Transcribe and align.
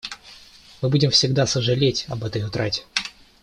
Мы 0.81 0.89
будем 0.89 1.11
всегда 1.11 1.45
сожалеть 1.45 2.05
об 2.09 2.23
этой 2.23 2.43
утрате. 2.43 2.85